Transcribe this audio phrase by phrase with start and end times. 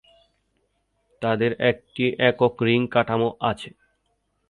[1.21, 3.69] তাদের একটি একক রিং কাঠামো আছে।